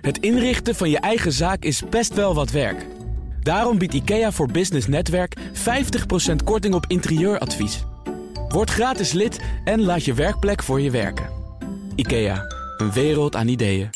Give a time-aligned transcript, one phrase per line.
[0.00, 2.86] Het inrichten van je eigen zaak is best wel wat werk.
[3.40, 5.40] Daarom biedt IKEA voor Business Netwerk 50%
[6.44, 7.84] korting op interieuradvies.
[8.48, 11.28] Word gratis lid en laat je werkplek voor je werken.
[11.94, 12.44] IKEA,
[12.76, 13.90] een wereld aan ideeën.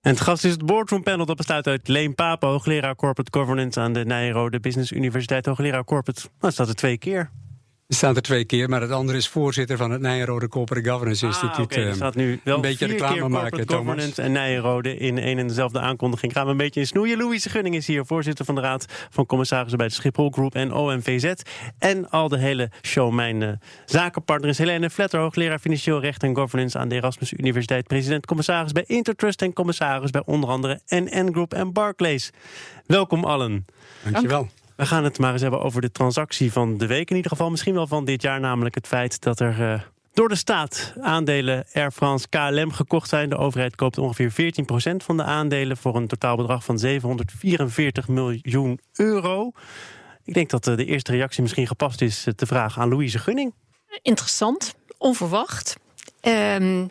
[0.00, 1.26] En het gast is het Boardroom Panel.
[1.26, 5.46] Dat bestaat uit Leen Papen, hoogleraar Corporate Governance aan de Nijrode Business Universiteit.
[5.46, 7.30] Hoogleraar Corporate, nou, dat staat er twee keer.
[7.88, 11.56] Staat er twee keer, maar het andere is voorzitter van het Nijenrode Corporate Governance Instituut.
[11.56, 13.84] Ah, oké, er eh, staat nu wel een beetje reclame keer maken, Corporate Thomas.
[13.84, 16.32] Governance en Nijenrode in één en dezelfde aankondiging.
[16.32, 17.18] Gaan we een beetje in snoeien.
[17.18, 20.72] Louise Gunning is hier, voorzitter van de Raad van Commissarissen bij de Schiphol Group en
[20.72, 21.32] OMVZ.
[21.78, 23.48] En al de hele show, mijn eh,
[23.84, 27.86] zakenpartner is Helene Vletter, hoogleraar Financieel Recht en Governance aan de Erasmus Universiteit.
[27.86, 32.30] President commissaris bij Intertrust en commissaris bij onder andere NN Group en Barclays.
[32.86, 33.66] Welkom allen.
[34.02, 34.48] Dankjewel.
[34.76, 37.10] We gaan het maar eens hebben over de transactie van de week.
[37.10, 38.40] In ieder geval misschien wel van dit jaar.
[38.40, 39.80] Namelijk het feit dat er eh,
[40.12, 43.28] door de staat aandelen Air France KLM gekocht zijn.
[43.28, 45.76] De overheid koopt ongeveer 14% van de aandelen...
[45.76, 49.50] voor een totaalbedrag van 744 miljoen euro.
[50.24, 53.18] Ik denk dat eh, de eerste reactie misschien gepast is eh, te vragen aan Louise
[53.18, 53.54] Gunning.
[54.02, 55.76] Interessant, onverwacht.
[56.20, 56.86] Ehm,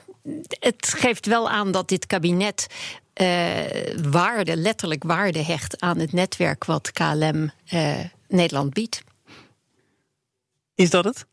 [0.60, 2.68] het geeft wel aan dat dit kabinet
[4.12, 9.02] waarde, letterlijk waarde hecht aan het netwerk wat KLM eh, Nederland biedt.
[10.76, 11.26] Is dat het?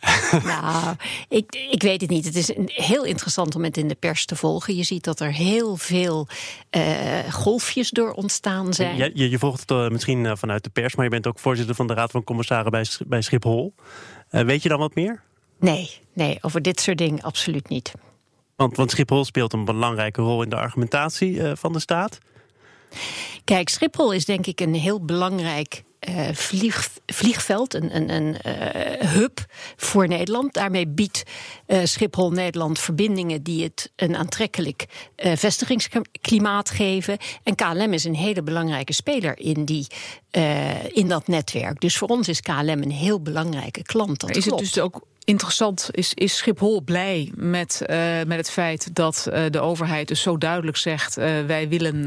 [0.44, 0.96] nou,
[1.28, 2.24] ik, ik weet het niet.
[2.24, 4.76] Het is een- heel interessant om het in de pers te volgen.
[4.76, 6.28] Je ziet dat er heel veel
[6.70, 8.96] eh, golfjes door ontstaan zijn.
[8.96, 10.94] Je, je, je volgt het eh, misschien eh, vanuit de pers...
[10.94, 13.74] maar je bent ook voorzitter van de Raad van Commissaren bij, bij Schiphol.
[14.28, 15.22] Eh, weet je dan wat meer?
[15.60, 17.92] Nee, nee, over dit soort dingen absoluut niet.
[18.62, 22.18] Want, want Schiphol speelt een belangrijke rol in de argumentatie eh, van de staat.
[23.44, 29.08] Kijk, Schiphol is denk ik een heel belangrijk eh, vlieg, vliegveld, een, een, een eh,
[29.08, 29.44] hub
[29.76, 30.52] voor Nederland.
[30.52, 31.22] Daarmee biedt
[31.66, 37.18] eh, Schiphol Nederland verbindingen die het een aantrekkelijk eh, vestigingsklimaat geven.
[37.42, 39.86] En KLM is een hele belangrijke speler in, die,
[40.30, 41.80] eh, in dat netwerk.
[41.80, 44.20] Dus voor ons is KLM een heel belangrijke klant.
[44.20, 47.96] Dat is het dus ook interessant, is, is Schiphol blij met, eh,
[48.26, 52.06] met het feit dat eh, de overheid dus zo duidelijk zegt: eh, wij willen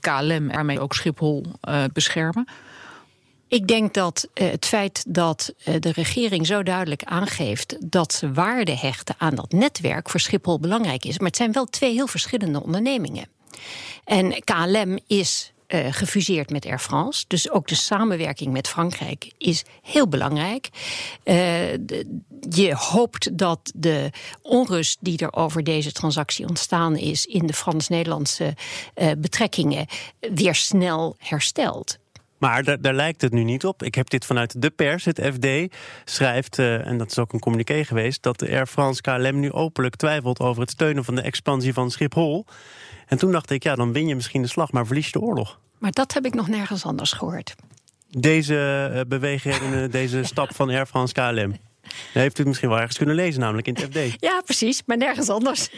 [0.00, 1.44] KLM, daarmee ook Schiphol
[1.92, 2.48] beschermen?
[3.48, 9.14] Ik denk dat het feit dat de regering zo duidelijk aangeeft dat ze waarde hechten
[9.18, 11.18] aan dat netwerk voor Schiphol belangrijk is.
[11.18, 13.26] Maar het zijn wel twee heel verschillende ondernemingen.
[14.04, 17.24] En KLM is eh, gefuseerd met Air France.
[17.28, 20.68] Dus ook de samenwerking met Frankrijk is heel belangrijk.
[21.22, 21.72] Eh,
[22.50, 24.10] je hoopt dat de
[24.42, 28.54] onrust die er over deze transactie ontstaan is in de Frans-Nederlandse
[28.94, 29.86] eh, betrekkingen
[30.20, 31.98] weer snel herstelt.
[32.40, 33.82] Maar daar, daar lijkt het nu niet op.
[33.82, 35.04] Ik heb dit vanuit de pers.
[35.04, 38.22] Het FD schrijft, eh, en dat is ook een communiqué geweest...
[38.22, 41.90] dat de Air France KLM nu openlijk twijfelt over het steunen van de expansie van
[41.90, 42.46] Schiphol.
[43.06, 45.20] En toen dacht ik, ja, dan win je misschien de slag, maar verlies je de
[45.20, 45.58] oorlog.
[45.78, 47.54] Maar dat heb ik nog nergens anders gehoord.
[48.08, 51.69] Deze uh, deze stap van Air France KLM.
[52.12, 53.98] Heeft u het misschien wel ergens kunnen lezen, namelijk in het FD.
[54.28, 55.68] Ja, precies, maar nergens anders.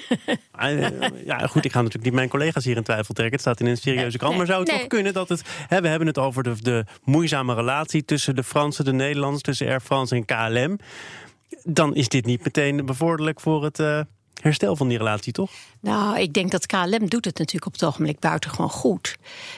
[0.61, 0.89] Uh,
[1.27, 3.33] ja, goed, ik ga natuurlijk niet mijn collega's hier in twijfel trekken.
[3.33, 4.37] Het staat in een serieuze krant.
[4.37, 4.79] Maar zou het nee.
[4.79, 5.43] toch kunnen dat het.
[5.69, 9.67] Hè, we hebben het over de, de moeizame relatie tussen de Fransen, de Nederlanders, tussen
[9.67, 10.79] Air France en KLM.
[11.65, 13.79] Dan is dit niet meteen bevorderlijk voor het.
[13.79, 14.01] Uh,
[14.43, 15.51] herstel van die relatie, toch?
[15.81, 19.17] Nou, ik denk dat KLM doet het natuurlijk op het ogenblik buitengewoon goed.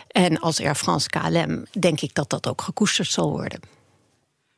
[0.08, 3.60] En als Air France KLM denk ik dat dat ook gekoesterd zal worden.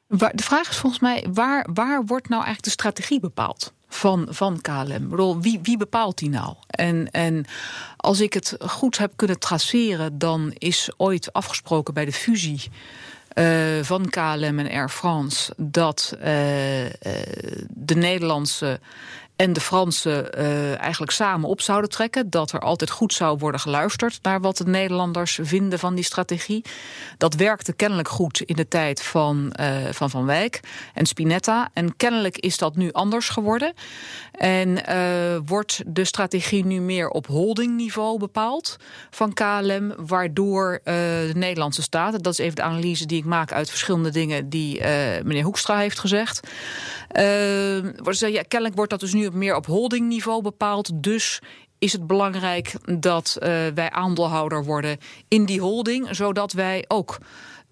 [0.09, 3.72] De vraag is volgens mij, waar, waar wordt nou eigenlijk de strategie bepaald?
[3.89, 5.41] Van, van KLM.
[5.41, 6.55] Wie, wie bepaalt die nou?
[6.67, 7.44] En, en
[7.97, 12.71] als ik het goed heb kunnen traceren, dan is ooit afgesproken bij de fusie
[13.39, 16.91] uh, van KLM en Air France dat uh, uh,
[17.69, 18.81] de Nederlandse
[19.37, 22.31] en de Fransen uh, eigenlijk samen op zouden trekken.
[22.31, 26.65] Dat er altijd goed zou worden geluisterd naar wat de Nederlanders vinden van die strategie.
[27.19, 30.61] Dat werkte kennelijk goed in de tijd van uh, Van, van Wijk
[30.95, 31.69] en Spinetta.
[31.73, 33.75] En kennelijk is dat nu anders geworden.
[34.33, 38.77] En uh, wordt de strategie nu meer op holdingniveau bepaald
[39.10, 43.71] van KLM, waardoor de Nederlandse staat, dat is even de analyse die ik maak uit
[43.71, 44.81] verschillende dingen die
[45.22, 46.41] meneer Hoekstra heeft gezegd.
[48.33, 51.03] Ja, kennelijk wordt dat dus nu meer op holdingniveau bepaald.
[51.03, 51.41] Dus
[51.78, 54.98] is het belangrijk dat uh, wij aandeelhouder worden
[55.28, 57.18] in die holding, zodat wij ook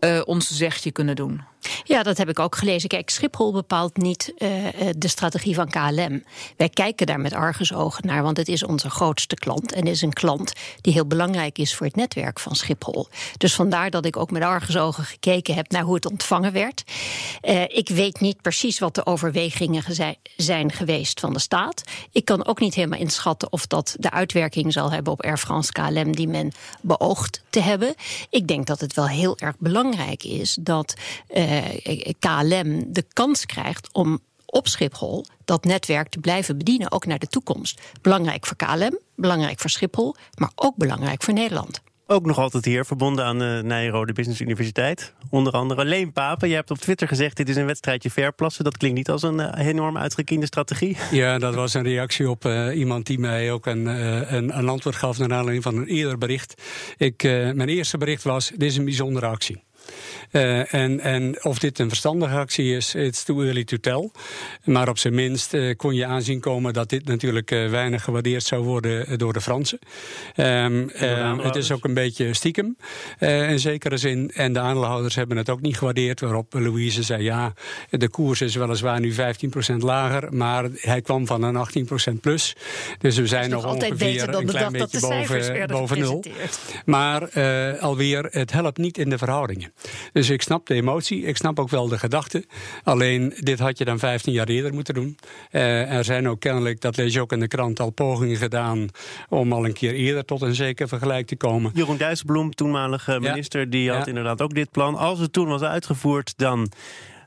[0.00, 1.42] uh, ons zegje kunnen doen.
[1.84, 2.88] Ja, dat heb ik ook gelezen.
[2.88, 4.50] Kijk, Schiphol bepaalt niet uh,
[4.96, 6.24] de strategie van KLM.
[6.56, 9.72] Wij kijken daar met argusogen naar, want het is onze grootste klant.
[9.72, 13.08] En is een klant die heel belangrijk is voor het netwerk van Schiphol.
[13.36, 16.84] Dus vandaar dat ik ook met argusogen gekeken heb naar hoe het ontvangen werd.
[17.42, 19.82] Uh, ik weet niet precies wat de overwegingen
[20.36, 21.82] zijn geweest van de staat.
[22.12, 25.72] Ik kan ook niet helemaal inschatten of dat de uitwerking zal hebben op Air France
[25.72, 27.94] KLM die men beoogt te hebben.
[28.30, 30.94] Ik denk dat het wel heel erg belangrijk is dat.
[31.28, 31.53] Eh,
[32.18, 37.26] KLM de kans krijgt om op Schiphol dat netwerk te blijven bedienen, ook naar de
[37.26, 37.80] toekomst.
[38.02, 41.82] Belangrijk voor KLM, belangrijk voor Schiphol, maar ook belangrijk voor Nederland.
[42.06, 45.14] Ook nog altijd hier, verbonden aan de Nijrode Business Universiteit.
[45.30, 46.48] Onder andere Leen Papen.
[46.48, 48.64] Je hebt op Twitter gezegd: dit is een wedstrijdje verplassen.
[48.64, 50.96] Dat klinkt niet als een uh, enorm uitgekiende strategie.
[51.10, 54.68] Ja, dat was een reactie op uh, iemand die mij ook een, uh, een, een,
[54.68, 56.62] antwoord gaf naar aanleiding van een eerder bericht.
[56.96, 59.62] Ik, mijn eerste bericht was: dit is een bijzondere actie.
[60.34, 64.10] Uh, en, en of dit een verstandige actie is, it's too early to tell.
[64.64, 68.42] Maar op zijn minst uh, kon je aanzien komen dat dit natuurlijk uh, weinig gewaardeerd
[68.42, 69.78] zou worden door de Fransen.
[70.36, 70.90] Um,
[71.42, 72.76] het is ook een beetje stiekem
[73.18, 74.30] in zekere zin.
[74.34, 76.20] En de aandeelhouders hebben het ook niet gewaardeerd.
[76.20, 77.52] Waarop Louise zei: ja,
[77.90, 79.16] de koers is weliswaar nu 15%
[79.78, 81.66] lager, maar hij kwam van een
[82.14, 82.56] 18% plus.
[82.98, 86.24] Dus we zijn nog ongeveer een klein beetje boven, boven nul.
[86.84, 87.40] Maar
[87.80, 89.72] alweer, het helpt niet in de verhoudingen.
[90.12, 92.44] Dus ik snap de emotie, ik snap ook wel de gedachte.
[92.82, 95.16] Alleen, dit had je dan 15 jaar eerder moeten doen.
[95.52, 98.88] Uh, er zijn ook kennelijk, dat lees je ook in de krant, al pogingen gedaan
[99.28, 101.70] om al een keer eerder tot een zeker vergelijk te komen.
[101.74, 104.96] Jeroen Dijsselbloem, toenmalige minister, die had inderdaad ook dit plan.
[104.96, 106.70] Als het toen was uitgevoerd, dan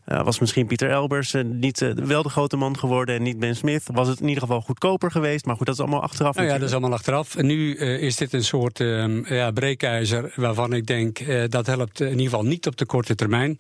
[0.08, 3.40] uh, was misschien Pieter Elbers uh, niet uh, wel de grote man geworden en niet
[3.40, 3.84] Ben Smith.
[3.92, 5.46] Was het in ieder geval goedkoper geweest.
[5.46, 6.36] Maar goed, dat is allemaal achteraf.
[6.36, 7.36] Nou ja, dat is allemaal achteraf.
[7.36, 11.20] En nu is dit een soort ehm, ja, breekijzer waarvan ik denk
[11.52, 13.56] dat helpt in ieder geval niet op de korte termijn.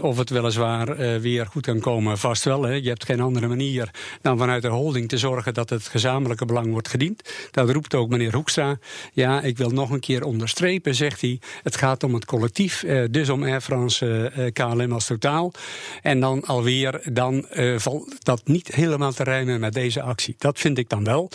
[0.00, 2.62] of het weliswaar weer goed kan komen, vast wel.
[2.62, 2.72] Hè.
[2.72, 3.90] Je hebt geen andere manier
[4.22, 7.34] dan vanuit de holding te zorgen dat het gezamenlijke belang wordt gediend.
[7.50, 8.78] Dat roept ook meneer Hoekstra.
[9.12, 11.40] Ja, ik wil nog een keer onderstrepen, zegt hij.
[11.62, 15.52] Het gaat om het collectief, dus om Air France KLM als totaal.
[16.02, 20.34] En dan alweer, dan uh, valt dat niet helemaal te rijmen met deze actie.
[20.38, 21.30] Dat vind ik dan wel.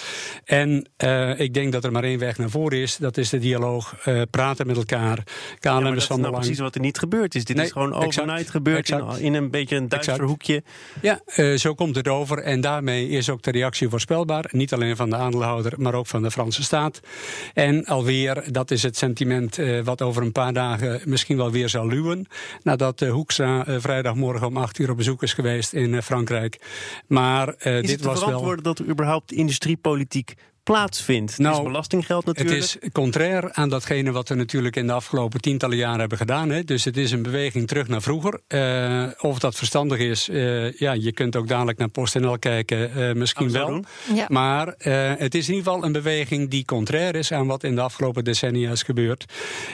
[0.45, 2.97] En uh, ik denk dat er maar één weg naar voren is.
[2.97, 5.23] Dat is de dialoog, uh, praten met elkaar.
[5.59, 7.45] KLM ja, is van nou precies wat er niet gebeurd is.
[7.45, 8.89] Dit nee, is gewoon overnight gebeurd.
[8.89, 10.29] In, in, een beetje een duister exact.
[10.29, 10.63] hoekje.
[11.01, 11.19] Ja,
[11.57, 12.37] zo komt het over.
[12.37, 14.45] En daarmee is ook de reactie voorspelbaar.
[14.51, 16.99] Niet alleen van de aandeelhouder, maar ook van de Franse staat.
[17.53, 21.87] En alweer, dat is het sentiment wat over een paar dagen misschien wel weer zal
[21.87, 22.27] luwen.
[22.63, 26.59] Nadat Hoekstra vrijdagmorgen om acht uur op bezoek is geweest in uh, Frankrijk.
[27.07, 28.61] Maar uh, is dit was wel.
[28.61, 30.33] dat er überhaupt industriepolitiek
[30.65, 31.37] plaatsvindt.
[31.37, 32.61] Nou, het is belastinggeld natuurlijk.
[32.61, 36.49] Het is contrair aan datgene wat we natuurlijk in de afgelopen tientallen jaren hebben gedaan.
[36.49, 36.63] Hè.
[36.63, 38.39] Dus het is een beweging terug naar vroeger.
[38.47, 43.13] Uh, of dat verstandig is, uh, ja, je kunt ook dadelijk naar PostNL kijken, uh,
[43.13, 43.83] misschien wel.
[44.13, 44.25] Ja.
[44.27, 44.73] Maar
[45.17, 48.23] het is in ieder geval een beweging die contrair is aan wat in de afgelopen
[48.23, 49.25] decennia is gebeurd.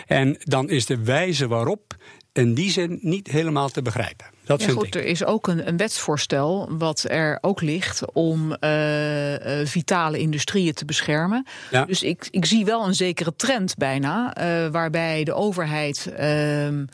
[0.08, 1.96] En dan is de wijze waarop
[2.34, 4.26] in die zin niet helemaal te begrijpen.
[4.44, 4.96] Dat ja, vind goed, ik.
[4.96, 10.74] Er is ook een, een, wetsvoorstel wat er ook ligt om uh, uh, vitale industrieën
[10.74, 11.46] te beschermen.
[11.72, 11.86] Ja.
[11.86, 16.86] Dus ik, ik zie wel een zekere trend bijna, uh, waarbij de overheid ehm,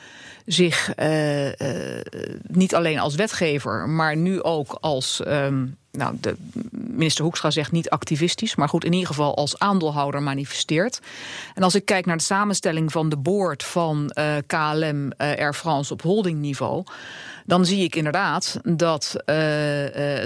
[0.45, 0.93] zich
[2.47, 5.21] niet alleen als wetgever, maar nu ook als.
[5.27, 6.35] Um, nou, de
[6.71, 10.99] minister Hoekstra zegt niet activistisch, maar goed, in ieder geval als aandeelhouder manifesteert.
[11.55, 15.53] En als ik kijk naar de samenstelling van de board van uh, KLM uh, Air
[15.53, 16.83] France op holdingniveau,
[17.45, 19.35] dan zie ik inderdaad dat uh,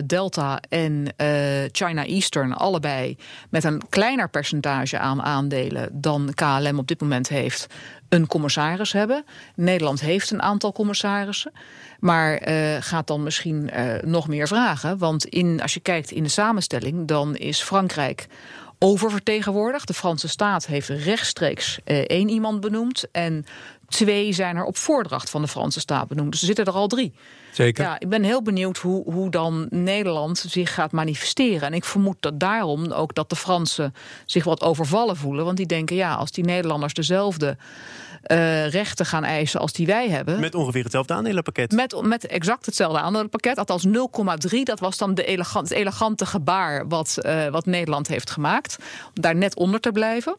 [0.06, 1.08] Delta en
[1.72, 3.18] China Eastern allebei
[3.50, 7.68] met een kleiner percentage aan aandelen dan KLM op dit moment heeft,
[8.10, 9.26] een commissaris hebben.
[9.56, 11.52] Nederland heeft een aantal commissarissen.
[12.02, 14.98] Maar uh, gaat dan misschien uh, nog meer vragen.
[14.98, 18.28] Want in, als je kijkt in de samenstelling, dan is Frankrijk
[18.80, 19.88] oververtegenwoordigd.
[19.88, 23.06] De Franse staat heeft rechtstreeks uh, één iemand benoemd.
[23.12, 23.46] En
[23.92, 26.32] twee zijn er op voordracht van de Franse staat benoemd.
[26.32, 27.14] Dus er zitten er al drie.
[27.52, 27.84] Zeker.
[27.84, 31.62] Ja, ik ben heel benieuwd hoe, hoe dan Nederland zich gaat manifesteren.
[31.62, 33.94] En ik vermoed dat daarom ook dat de Fransen
[34.26, 35.46] zich wat overvallen voelen.
[35.46, 37.58] Want die denken, ja, als die Nederlanders dezelfde
[38.28, 40.40] uh, rechten gaan eisen als die wij hebben.
[40.40, 41.72] Met ongeveer hetzelfde aandelenpakket.
[41.72, 43.58] Met, met exact hetzelfde aandelenpakket.
[43.58, 43.92] Althans 0,3.
[44.64, 48.78] Dat was dan de elegant, het elegante gebaar wat, uh, wat Nederland heeft gemaakt.
[49.16, 50.36] Om daar net onder te blijven.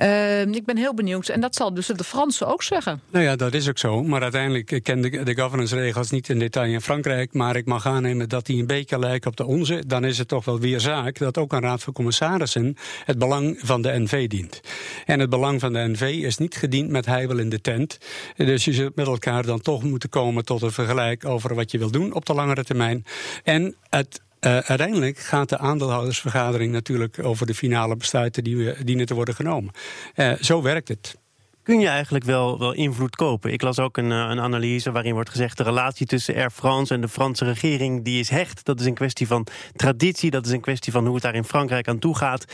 [0.00, 1.28] Uh, ik ben heel benieuwd.
[1.28, 3.00] En dat zal dus de Fransen ook zeggen.
[3.10, 4.02] Nou ja, dat is ook zo.
[4.02, 7.32] Maar uiteindelijk ik ken de, de governance-regels niet in detail in Frankrijk.
[7.32, 9.86] Maar ik mag aannemen dat die een beetje lijken op de onze.
[9.86, 13.58] Dan is het toch wel weer zaak dat ook een raad van commissarissen het belang
[13.62, 14.60] van de NV dient.
[15.06, 17.98] En het belang van de NV is niet gediend met heibel in de tent.
[18.36, 21.78] Dus je zult met elkaar dan toch moeten komen tot een vergelijk over wat je
[21.78, 23.04] wil doen op de langere termijn.
[23.44, 29.14] En het uh, uiteindelijk gaat de aandeelhoudersvergadering natuurlijk over de finale besluiten die dienen te
[29.14, 29.72] worden genomen.
[30.16, 31.20] Uh, zo werkt het
[31.62, 33.52] kun je eigenlijk wel, wel invloed kopen.
[33.52, 35.56] Ik las ook een, een analyse waarin wordt gezegd...
[35.56, 38.64] de relatie tussen Air France en de Franse regering die is hecht.
[38.64, 39.46] Dat is een kwestie van
[39.76, 42.44] traditie, dat is een kwestie van hoe het daar in Frankrijk aan toe gaat.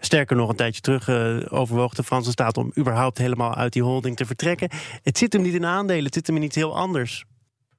[0.00, 2.56] Sterker nog, een tijdje terug uh, overwoog de Franse staat...
[2.56, 4.70] om überhaupt helemaal uit die holding te vertrekken.
[5.02, 7.24] Het zit hem niet in aandelen, het zit hem in iets heel anders.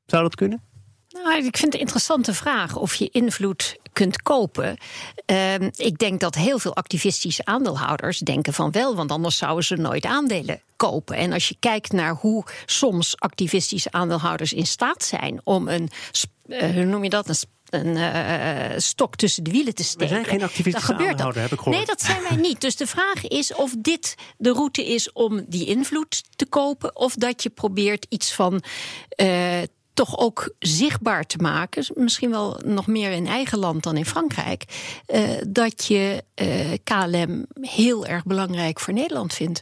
[0.06, 0.73] Zou dat kunnen?
[1.14, 4.78] Nou, ik vind het een interessante vraag of je invloed kunt kopen.
[5.26, 9.76] Uh, ik denk dat heel veel activistische aandeelhouders denken van wel, want anders zouden ze
[9.76, 11.16] nooit aandelen kopen.
[11.16, 15.90] En als je kijkt naar hoe soms activistische aandeelhouders in staat zijn om een,
[16.48, 17.36] uh, hoe noem je dat, een
[17.74, 20.08] een uh, stok tussen de wielen te steken.
[20.08, 21.78] We zijn geen activistische aandeelhouder, heb ik gehoord.
[21.78, 22.62] Nee, dat zijn wij niet.
[22.62, 26.96] Dus de vraag is of dit de route is om die invloed te kopen...
[26.96, 28.64] of dat je probeert iets van...
[29.18, 29.62] Uh,
[29.94, 34.64] toch ook zichtbaar te maken, misschien wel nog meer in eigen land dan in Frankrijk,
[35.08, 39.62] uh, dat je uh, KLM heel erg belangrijk voor Nederland vindt.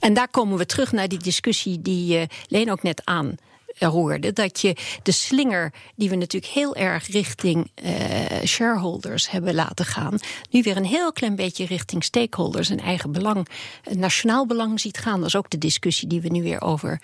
[0.00, 3.36] En daar komen we terug naar die discussie die uh, Leen ook net aan
[3.78, 4.32] hoorde.
[4.32, 7.90] Dat je de slinger, die we natuurlijk heel erg richting uh,
[8.44, 10.18] shareholders hebben laten gaan,
[10.50, 13.48] nu weer een heel klein beetje richting stakeholders en eigen belang,
[13.90, 15.18] nationaal belang ziet gaan.
[15.18, 17.00] Dat is ook de discussie die we nu weer over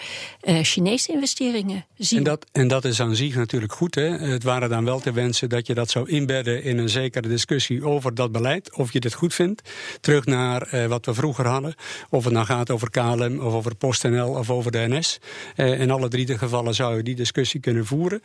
[0.62, 2.18] Chinese investeringen zien.
[2.18, 3.94] En dat, en dat is aan zich natuurlijk goed.
[3.94, 4.08] Hè?
[4.08, 7.84] Het waren dan wel te wensen dat je dat zou inbedden in een zekere discussie
[7.84, 9.70] over dat beleid, of je dit goed vindt.
[10.00, 11.74] Terug naar wat we vroeger hadden.
[12.10, 15.18] Of het nou gaat over KLM, of over PostNL, of over de NS.
[15.56, 18.22] in alle drie de gevallen zou je die discussie kunnen voeren.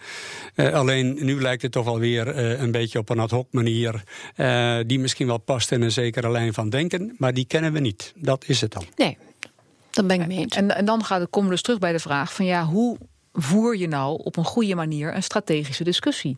[0.55, 4.03] Uh, alleen nu lijkt het toch alweer uh, een beetje op een ad hoc manier.
[4.37, 7.15] Uh, die misschien wel past in een zekere lijn van denken.
[7.17, 8.13] Maar die kennen we niet.
[8.15, 8.83] Dat is het dan.
[8.95, 9.17] Nee,
[9.91, 10.55] dat ben ik mee eens.
[10.55, 12.97] En, en dan gaat, komen we dus terug bij de vraag van ja, hoe
[13.33, 16.37] voer je nou op een goede manier een strategische discussie?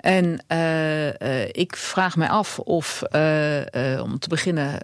[0.00, 4.78] En uh, uh, ik vraag mij af of, uh, om te beginnen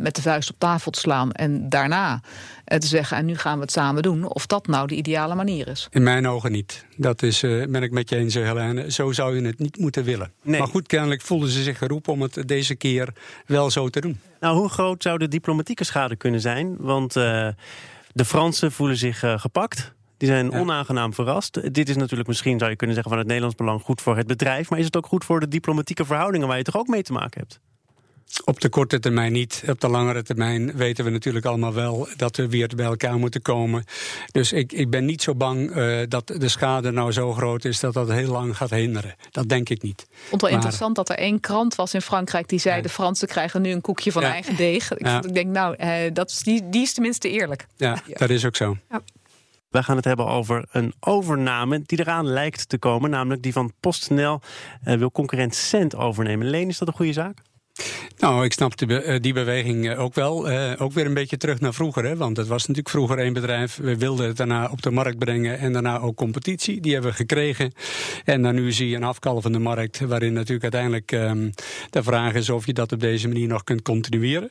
[0.00, 2.20] met de vuist op tafel te slaan en daarna
[2.64, 5.68] te zeggen, en nu gaan we het samen doen, of dat nou de ideale manier
[5.68, 5.88] is.
[5.90, 6.86] In mijn ogen niet.
[6.96, 8.90] Dat is, ben ik met je eens, Helene.
[8.90, 10.32] Zo zou je het niet moeten willen.
[10.42, 10.58] Nee.
[10.58, 13.08] Maar goed, kennelijk voelden ze zich geroepen om het deze keer
[13.46, 14.20] wel zo te doen.
[14.40, 16.76] Nou, hoe groot zou de diplomatieke schade kunnen zijn?
[16.78, 19.92] Want de Fransen voelen zich gepakt.
[20.22, 20.58] Die zijn ja.
[20.58, 21.74] onaangenaam verrast.
[21.74, 24.26] Dit is natuurlijk misschien, zou je kunnen zeggen, van het Nederlands belang goed voor het
[24.26, 24.70] bedrijf.
[24.70, 27.12] Maar is het ook goed voor de diplomatieke verhoudingen waar je toch ook mee te
[27.12, 27.60] maken hebt?
[28.44, 29.62] Op de korte termijn niet.
[29.68, 33.42] Op de langere termijn weten we natuurlijk allemaal wel dat we weer bij elkaar moeten
[33.42, 33.84] komen.
[34.32, 37.80] Dus ik, ik ben niet zo bang uh, dat de schade nou zo groot is
[37.80, 39.14] dat dat heel lang gaat hinderen.
[39.30, 40.06] Dat denk ik niet.
[40.28, 42.82] Vond wel maar, interessant dat er één krant was in Frankrijk die zei: ja.
[42.82, 44.32] de Fransen krijgen nu een koekje van ja.
[44.32, 44.92] eigen deeg.
[44.92, 45.22] Ik, ja.
[45.22, 47.66] ik denk, nou, uh, dat is, die, die is tenminste eerlijk.
[47.76, 48.76] Ja, dat is ook zo.
[49.72, 53.10] Wij gaan het hebben over een overname die eraan lijkt te komen.
[53.10, 54.40] Namelijk die van PostNL
[54.84, 56.50] uh, wil concurrent Cent overnemen.
[56.50, 57.38] Leen, is dat een goede zaak?
[58.18, 60.48] Nou, ik snap die, die beweging ook wel.
[60.78, 62.04] Ook weer een beetje terug naar vroeger.
[62.04, 62.16] Hè?
[62.16, 63.76] Want het was natuurlijk vroeger één bedrijf.
[63.76, 66.80] We wilden het daarna op de markt brengen en daarna ook competitie.
[66.80, 67.72] Die hebben we gekregen.
[68.24, 70.00] En dan nu zie je een afkalvende markt.
[70.00, 71.50] Waarin natuurlijk uiteindelijk um,
[71.90, 74.50] de vraag is of je dat op deze manier nog kunt continueren.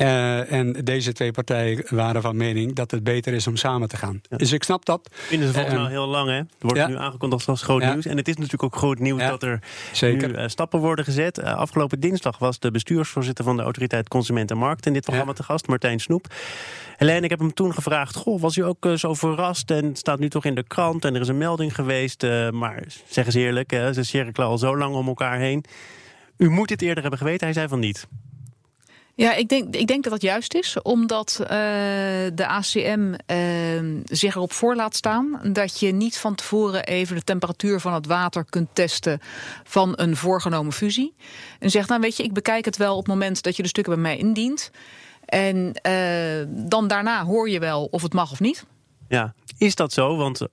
[0.00, 3.96] Uh, en deze twee partijen waren van mening dat het beter is om samen te
[3.96, 4.20] gaan.
[4.28, 4.36] Ja.
[4.36, 5.08] Dus ik snap dat.
[5.12, 6.36] Vinden ze volgens mij uh, heel lang, hè?
[6.36, 6.86] Er wordt ja.
[6.86, 7.92] nu aangekondigd als groot ja.
[7.92, 8.06] nieuws.
[8.06, 10.28] En het is natuurlijk ook groot nieuws dat er Zeker.
[10.28, 11.42] nu uh, stappen worden gezet.
[11.42, 15.42] afgelopen dinsdag was de bestuursvoorzitter van de Autoriteit Consument en Markt in dit programma te
[15.42, 16.26] gast, Martijn Snoep.
[16.96, 19.70] Helene, ik heb hem toen gevraagd: Goh, was u ook zo verrast?
[19.70, 22.26] En het staat nu toch in de krant en er is een melding geweest.
[22.52, 25.64] maar zeg eens eerlijk, ze cirkelen al zo lang om elkaar heen.
[26.36, 27.46] U moet dit eerder hebben geweten.
[27.46, 28.06] Hij zei van niet.
[29.20, 31.48] Ja, ik denk, ik denk dat dat juist is, omdat uh,
[32.34, 37.22] de ACM uh, zich erop voor laat staan dat je niet van tevoren even de
[37.22, 39.20] temperatuur van het water kunt testen
[39.64, 41.14] van een voorgenomen fusie.
[41.58, 43.68] En zegt, nou weet je, ik bekijk het wel op het moment dat je de
[43.68, 44.70] stukken bij mij indient.
[45.24, 48.66] En uh, dan daarna hoor je wel of het mag of niet.
[49.08, 50.16] Ja, is dat zo?
[50.16, 50.46] Want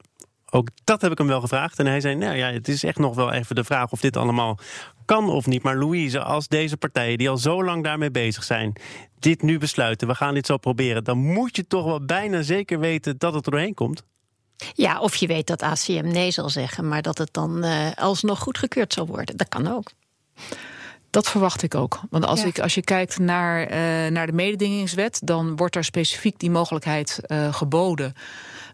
[0.49, 1.79] ook dat heb ik hem wel gevraagd.
[1.79, 4.17] En hij zei, nou ja, het is echt nog wel even de vraag of dit
[4.17, 4.59] allemaal
[5.07, 5.63] kan of niet.
[5.63, 8.73] Maar Louise, als deze partijen die al zo lang daarmee bezig zijn,
[9.19, 12.79] dit nu besluiten, we gaan dit zo proberen, dan moet je toch wel bijna zeker
[12.79, 14.03] weten dat het er doorheen komt.
[14.73, 18.39] Ja, of je weet dat ACM nee zal zeggen, maar dat het dan uh, alsnog
[18.39, 19.37] goedgekeurd zal worden.
[19.37, 19.91] Dat kan ook.
[21.09, 21.99] Dat verwacht ik ook.
[22.09, 22.47] Want als, ja.
[22.47, 27.19] ik, als je kijkt naar, uh, naar de mededingingswet, dan wordt er specifiek die mogelijkheid
[27.27, 28.13] uh, geboden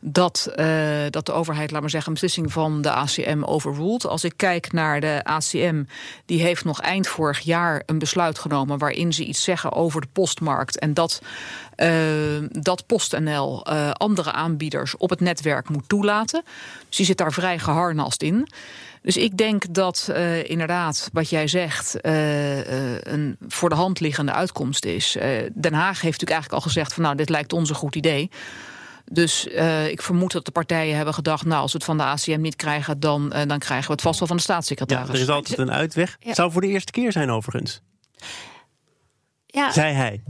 [0.06, 0.66] dat, uh,
[1.10, 4.08] dat de overheid, laat maar zeggen, een beslissing van de ACM overruled.
[4.08, 5.84] Als ik kijk naar de ACM,
[6.26, 10.08] die heeft nog eind vorig jaar een besluit genomen waarin ze iets zeggen over de
[10.14, 10.80] postmarkt.
[10.80, 11.22] En dat,
[11.78, 11.90] uh,
[12.50, 16.44] dat PostNL uh, andere aanbieders op het netwerk moet toelaten.
[16.88, 18.48] Dus die zit daar vrij geharnast in.
[19.02, 20.12] Dus ik denk dat
[20.44, 25.18] inderdaad, wat jij zegt, een voor de hand liggende uitkomst is.
[25.54, 28.30] Den Haag heeft natuurlijk eigenlijk al gezegd van nou, dit lijkt ons een goed idee.
[29.06, 31.46] Dus uh, ik vermoed dat de partijen hebben gedacht...
[31.46, 33.00] nou, als we het van de ACM niet krijgen...
[33.00, 35.08] dan, uh, dan krijgen we het vast wel van de staatssecretaris.
[35.08, 36.18] Ja, er is altijd een uitweg.
[36.20, 36.34] Ja.
[36.34, 37.82] Zou voor de eerste keer zijn overigens.
[39.46, 39.72] Ja.
[39.72, 40.24] Zei hij.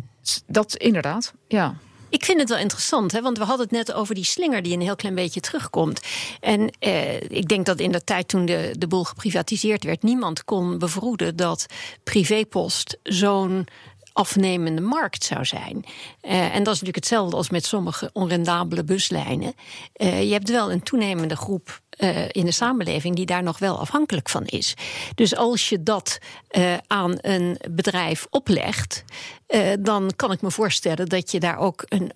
[0.47, 1.75] Dat inderdaad, ja.
[2.13, 4.73] Ik vind het wel interessant, hè, want we hadden het net over die slinger die
[4.73, 6.01] een heel klein beetje terugkomt.
[6.39, 10.43] En eh, ik denk dat in de tijd toen de, de boel geprivatiseerd werd, niemand
[10.43, 11.65] kon bevroeden dat
[12.03, 13.67] privépost zo'n
[14.13, 15.85] afnemende markt zou zijn.
[16.21, 19.53] Uh, en dat is natuurlijk hetzelfde als met sommige onrendabele buslijnen.
[19.97, 23.79] Uh, je hebt wel een toenemende groep uh, in de samenleving die daar nog wel
[23.79, 24.73] afhankelijk van is.
[25.15, 26.17] Dus als je dat
[26.87, 29.03] aan een bedrijf oplegt,
[29.79, 32.11] dan kan ik me voorstellen dat je daar ook een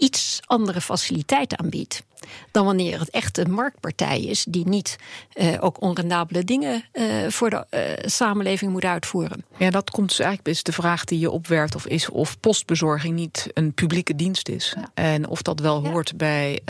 [0.00, 2.02] iets andere faciliteit aanbiedt.
[2.50, 4.96] Dan wanneer het echt een marktpartij is die niet
[5.34, 9.44] uh, ook onrendabele dingen uh, voor de uh, samenleving moet uitvoeren.
[9.56, 13.14] Ja, dat komt dus eigenlijk is de vraag die je opwerpt of is of postbezorging
[13.14, 14.74] niet een publieke dienst is.
[14.76, 14.90] Ja.
[14.94, 16.60] En of dat wel hoort bij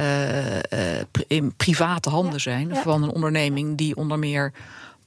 [1.27, 2.39] in private handen ja.
[2.39, 4.53] zijn van een onderneming die onder meer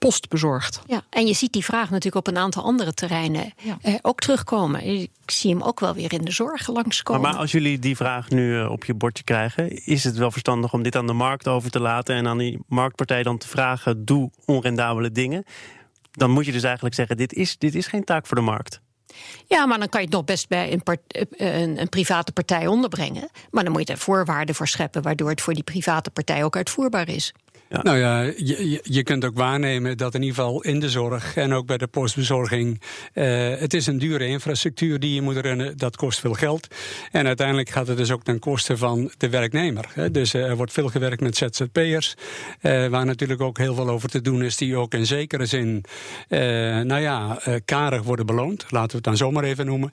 [0.03, 0.81] post bezorgt.
[0.85, 3.77] Ja, en je ziet die vraag natuurlijk op een aantal andere terreinen ja.
[3.81, 4.85] eh, ook terugkomen.
[4.85, 7.21] Ik zie hem ook wel weer in de zorg langskomen.
[7.21, 10.31] Maar, maar als jullie die vraag nu uh, op je bordje krijgen, is het wel
[10.31, 13.47] verstandig om dit aan de markt over te laten en aan die marktpartij dan te
[13.47, 15.43] vragen: doe onrendabele dingen?
[16.11, 18.81] Dan moet je dus eigenlijk zeggen: dit is, dit is geen taak voor de markt.
[19.47, 20.99] Ja, maar dan kan je het nog best bij een, part,
[21.31, 23.29] een, een, private partij onderbrengen.
[23.51, 26.55] Maar dan moet je er voorwaarden voor scheppen, waardoor het voor die private partij ook
[26.55, 27.33] uitvoerbaar is.
[27.73, 27.81] Ja.
[27.81, 31.53] Nou ja, je, je kunt ook waarnemen dat in ieder geval in de zorg en
[31.53, 32.81] ook bij de postbezorging.
[33.13, 35.77] Uh, het is een dure infrastructuur die je moet runnen.
[35.77, 36.67] Dat kost veel geld.
[37.11, 39.89] En uiteindelijk gaat het dus ook ten koste van de werknemer.
[39.93, 40.11] Hè.
[40.11, 42.15] Dus uh, er wordt veel gewerkt met ZZP'ers.
[42.61, 44.57] Uh, waar natuurlijk ook heel veel over te doen is.
[44.57, 45.83] Die ook in zekere zin,
[46.29, 48.65] nou ja, karig worden beloond.
[48.69, 49.91] Laten we het dan zomaar even noemen.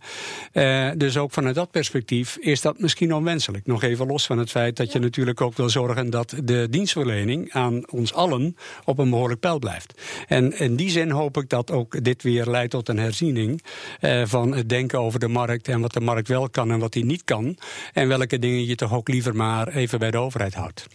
[0.99, 3.67] dus ook vanuit dat perspectief is dat misschien onwenselijk.
[3.67, 7.53] Nog even los van het feit dat je natuurlijk ook wil zorgen dat de dienstverlening
[7.53, 10.01] aan ons allen op een behoorlijk pijl blijft.
[10.27, 13.63] En in die zin hoop ik dat ook dit weer leidt tot een herziening
[14.01, 16.93] eh, van het denken over de markt en wat de markt wel kan en wat
[16.93, 17.57] die niet kan.
[17.93, 20.87] En welke dingen je toch ook liever maar even bij de overheid houdt.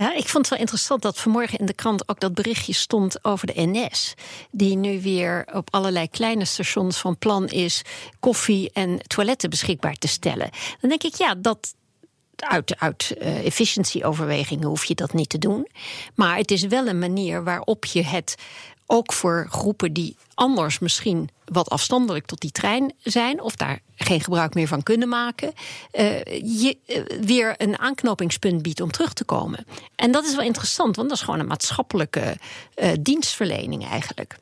[0.00, 3.24] Ja, ik vond het wel interessant dat vanmorgen in de krant ook dat berichtje stond
[3.24, 4.14] over de NS.
[4.50, 7.82] Die nu weer op allerlei kleine stations van plan is
[8.20, 10.50] koffie en toiletten beschikbaar te stellen.
[10.80, 11.74] Dan denk ik, ja, dat,
[12.42, 15.68] uit, uit uh, efficiëntieoverwegingen hoef je dat niet te doen.
[16.14, 18.34] Maar het is wel een manier waarop je het
[18.86, 24.20] ook voor groepen die anders misschien wat afstandelijk tot die trein zijn, of daar geen
[24.20, 25.52] gebruik meer van kunnen maken,
[25.92, 26.24] uh,
[26.60, 29.66] je uh, weer een aanknopingspunt biedt om terug te komen.
[29.96, 32.36] En dat is wel interessant, want dat is gewoon een maatschappelijke
[33.00, 34.36] dienstverlening eigenlijk.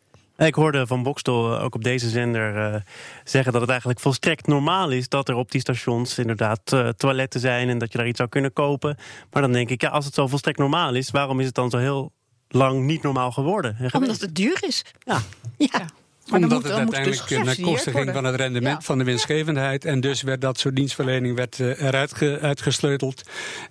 [0.46, 2.80] Ik hoorde van Bokstel ook op deze zender uh,
[3.24, 7.40] zeggen dat het eigenlijk volstrekt normaal is dat er op die stations inderdaad uh, toiletten
[7.40, 8.96] zijn en dat je daar iets zou kunnen kopen.
[9.30, 11.70] Maar dan denk ik, ja, als het zo volstrekt normaal is, waarom is het dan
[11.70, 12.12] zo heel
[12.48, 13.76] lang niet normaal geworden?
[13.92, 14.84] Omdat het duur is.
[14.98, 15.20] Ja.
[15.56, 15.86] ja.
[16.30, 18.80] Maar Omdat moet, het uiteindelijk dus naar kosten ging van het rendement ja.
[18.80, 19.84] van de winstgevendheid.
[19.84, 23.22] En dus werd dat soort dienstverlening werd, uh, eruit ge, uitgesleuteld.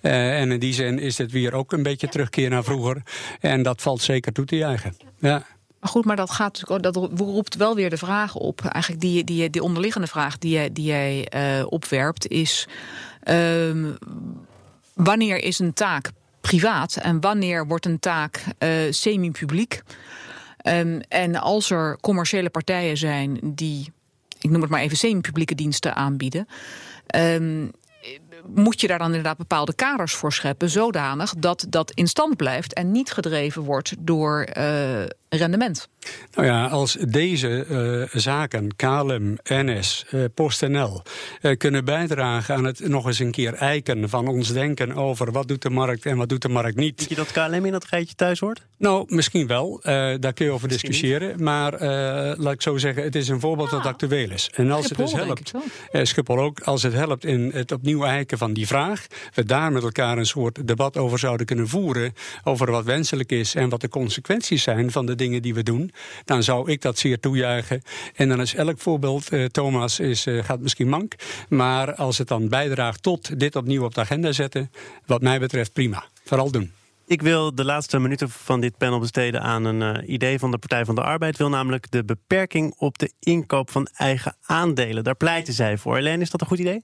[0.02, 3.02] Uh, en in die zin is het weer ook een beetje terugkeer naar vroeger.
[3.40, 4.96] En dat valt zeker toe te juichen.
[5.18, 5.46] Ja.
[5.80, 8.60] Maar goed, maar dat, gaat, dat roept wel weer de vraag op.
[8.60, 12.68] Eigenlijk die, die, die onderliggende vraag die jij, die jij uh, opwerpt is...
[13.24, 13.96] Um,
[14.94, 16.10] wanneer is een taak
[16.40, 19.82] privaat en wanneer wordt een taak uh, semi-publiek?
[20.62, 23.92] Um, en als er commerciële partijen zijn die,
[24.40, 26.48] ik noem het maar even, semi-publieke diensten aanbieden...
[27.16, 27.70] Um,
[28.46, 32.72] moet je daar dan inderdaad bepaalde kaders voor scheppen, zodanig dat dat in stand blijft
[32.74, 35.88] en niet gedreven wordt door uh, rendement.
[36.34, 41.02] Nou ja, als deze uh, zaken, KLM, NS, uh, PostNL,
[41.42, 45.48] uh, kunnen bijdragen aan het nog eens een keer eiken van ons denken over wat
[45.48, 46.98] doet de markt en wat doet de markt niet.
[46.98, 48.66] Denk je dat KLM in dat geitje thuis hoort?
[48.78, 49.80] Nou, misschien wel.
[49.82, 51.28] daar kun je over misschien discussiëren.
[51.28, 51.40] Niet.
[51.40, 51.72] Maar
[52.38, 53.76] laat ik zo zeggen, het is een voorbeeld ja.
[53.76, 54.50] dat actueel is.
[54.54, 55.52] En als Schiphol, het dus
[55.92, 59.72] helpt, Schiphol ook, als het helpt in het opnieuw eiken van die vraag, we daar
[59.72, 62.14] met elkaar een soort debat over zouden kunnen voeren,
[62.44, 65.92] over wat wenselijk is en wat de consequenties zijn van de dingen die we doen,
[66.24, 67.82] dan zou ik dat zeer toejuichen.
[68.14, 71.14] En dan is elk voorbeeld, uh, Thomas, is, uh, gaat misschien mank,
[71.48, 74.70] maar als het dan bijdraagt tot dit opnieuw op de agenda zetten,
[75.06, 76.04] wat mij betreft prima.
[76.24, 76.72] Vooral doen.
[77.06, 80.58] Ik wil de laatste minuten van dit panel besteden aan een uh, idee van de
[80.58, 81.36] Partij van de Arbeid.
[81.36, 85.04] Wil namelijk de beperking op de inkoop van eigen aandelen.
[85.04, 85.94] Daar pleiten zij voor.
[85.94, 86.82] Helene, is dat een goed idee?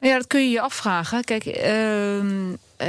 [0.00, 1.24] Nou ja, dat kun je je afvragen.
[1.24, 2.88] Kijk, uh, uh,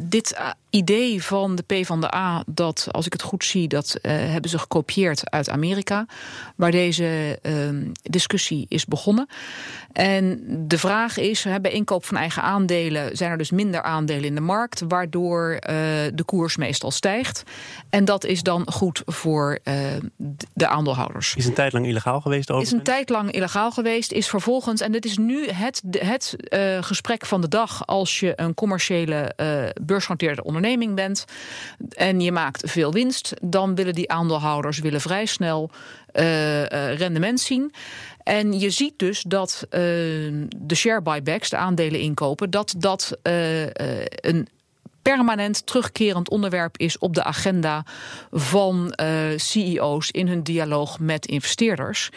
[0.00, 3.98] dit idee van de P van de A, dat als ik het goed zie, dat
[4.02, 6.06] uh, hebben ze gekopieerd uit Amerika,
[6.56, 7.52] waar deze uh,
[8.02, 9.28] discussie is begonnen.
[9.92, 14.34] En de vraag is: bij inkoop van eigen aandelen zijn er dus minder aandelen in
[14.34, 15.58] de markt, waardoor
[16.14, 17.42] de koers meestal stijgt.
[17.90, 19.58] En dat is dan goed voor
[20.52, 21.34] de aandeelhouders.
[21.34, 22.50] Is een tijd lang illegaal geweest?
[22.50, 22.72] Overigens?
[22.72, 26.36] Is een tijd lang illegaal geweest, is vervolgens, en dit is nu het, het
[26.80, 29.17] gesprek van de dag als je een commerciële
[29.82, 31.24] beursgenoteerde onderneming bent
[31.90, 35.70] en je maakt veel winst, dan willen die aandeelhouders willen vrij snel
[36.12, 37.72] uh, uh, rendement zien.
[38.22, 39.66] En je ziet dus dat
[40.56, 44.48] de share buybacks, de aandelen inkopen, dat dat een
[45.02, 47.84] permanent terugkerend onderwerp is op de agenda
[48.30, 48.98] van
[49.36, 52.10] CEO's in hun dialoog met investeerders.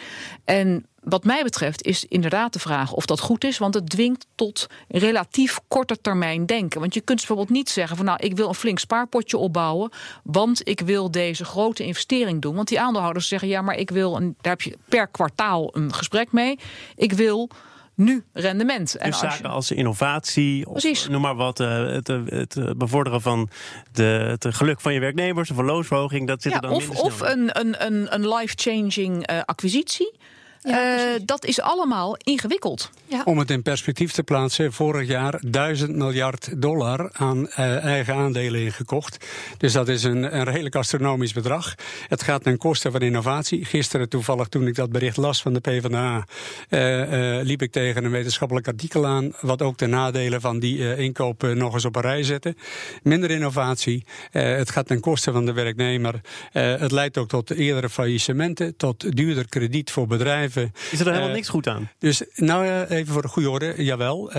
[0.44, 4.26] En wat mij betreft is inderdaad de vraag of dat goed is, want het dwingt
[4.34, 6.80] tot relatief korte termijn denken.
[6.80, 9.90] Want je kunt bijvoorbeeld niet zeggen van nou, ik wil een flink spaarpotje opbouwen,
[10.22, 12.54] want ik wil deze grote investering doen.
[12.54, 15.94] Want die aandeelhouders zeggen ja, maar ik wil, een, daar heb je per kwartaal een
[15.94, 16.58] gesprek mee.
[16.96, 17.50] Ik wil
[17.94, 18.96] nu rendement.
[18.96, 23.48] En dus als zaken als innovatie, of noem maar wat, uh, het, het, bevorderen van
[23.92, 24.02] de,
[24.38, 27.20] het geluk van je werknemers, of een loonsverhoging, dat zit ja, er dan of, Of
[27.20, 30.20] een, een, een, een life-changing uh, acquisitie.
[30.62, 32.90] Ja, uh, dat is allemaal ingewikkeld.
[33.06, 33.22] Ja.
[33.24, 38.60] Om het in perspectief te plaatsen, vorig jaar 1000 miljard dollar aan uh, eigen aandelen
[38.60, 39.26] ingekocht.
[39.58, 41.74] Dus dat is een, een redelijk astronomisch bedrag.
[42.08, 43.64] Het gaat ten koste van innovatie.
[43.64, 46.26] Gisteren toevallig toen ik dat bericht las van de PvdA,
[46.68, 51.42] uh, liep ik tegen een wetenschappelijk artikel aan, wat ook de nadelen van die inkoop
[51.42, 52.54] nog eens op een rij zette.
[53.02, 56.20] Minder innovatie, het gaat ten koste van de werknemer.
[56.52, 60.51] het leidt ook tot eerdere faillissementen, tot duurder krediet voor bedrijven.
[60.90, 61.90] Is er helemaal uh, niks goed aan?
[61.98, 64.30] Dus nou uh, even voor de goede orde, jawel.
[64.30, 64.36] Uh,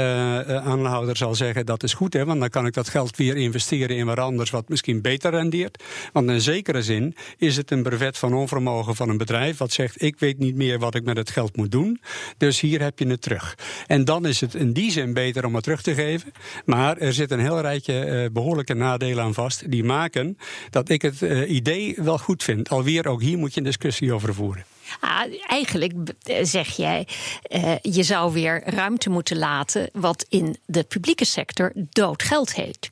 [0.55, 3.95] aanhouder zal zeggen dat is goed, hè, want dan kan ik dat geld weer investeren
[3.95, 5.83] in wat anders wat misschien beter rendeert.
[6.13, 10.01] Want in zekere zin is het een brevet van onvermogen van een bedrijf wat zegt
[10.01, 12.01] ik weet niet meer wat ik met het geld moet doen.
[12.37, 13.57] Dus hier heb je het terug.
[13.87, 16.31] En dan is het in die zin beter om het terug te geven.
[16.65, 20.37] Maar er zit een heel rijtje behoorlijke nadelen aan vast die maken
[20.69, 22.69] dat ik het idee wel goed vind.
[22.69, 24.72] Alweer ook hier moet je een discussie over voeren.
[24.99, 25.93] Ah, eigenlijk
[26.41, 27.07] zeg jij,
[27.49, 32.91] uh, je zou weer ruimte moeten laten wat in de publieke sector doodgeld heet.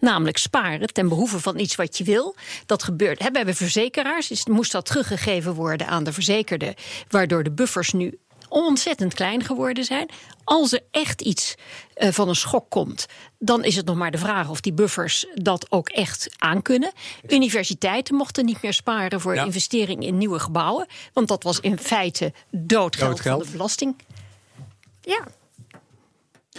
[0.00, 2.34] Namelijk sparen ten behoeve van iets wat je wil.
[2.66, 3.22] Dat gebeurt.
[3.22, 6.74] Hè, bij verzekeraars moest dat teruggegeven worden aan de verzekerde.
[7.08, 8.18] Waardoor de buffers nu
[8.50, 10.08] ontzettend klein geworden zijn.
[10.44, 11.54] Als er echt iets
[11.96, 13.06] uh, van een schok komt,
[13.38, 16.92] dan is het nog maar de vraag of die buffers dat ook echt aankunnen.
[17.28, 19.44] Universiteiten mochten niet meer sparen voor ja.
[19.44, 23.36] investering in nieuwe gebouwen, want dat was in feite doodgeld, doodgeld.
[23.36, 23.96] van de belasting.
[25.00, 25.26] Ja.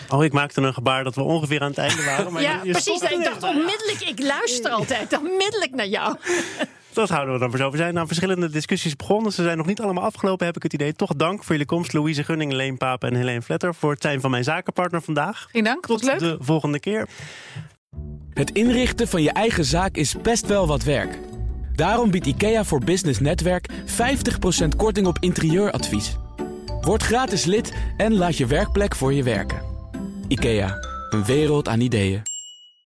[0.10, 2.34] Oh, ik maakte een gebaar dat we ongeveer aan het einde waren.
[2.34, 3.02] Maar ja, je, je precies.
[3.02, 6.18] Ik dacht onmiddellijk, ik luister altijd onmiddellijk naar jou.
[6.94, 7.72] Dat houden we dan voor zo.
[7.72, 9.32] We zijn aan verschillende discussies begonnen.
[9.32, 10.94] Ze zijn nog niet allemaal afgelopen, heb ik het idee.
[10.94, 13.76] Toch dank voor jullie komst, Louise Gunning, Leen Paap en Helene Vletter...
[13.76, 15.48] voor het zijn van mijn zakenpartner vandaag.
[15.52, 16.20] Geen dank, Tot leuk.
[16.20, 17.08] de volgende keer.
[18.34, 21.20] Het inrichten van je eigen zaak is best wel wat werk.
[21.76, 23.74] Daarom biedt IKEA voor Business Netwerk 50%
[24.78, 26.18] korting op interieuradvies.
[26.82, 29.62] Word gratis lid en laat je werkplek voor je werken.
[30.28, 30.78] IKEA,
[31.10, 32.31] een wereld aan ideeën.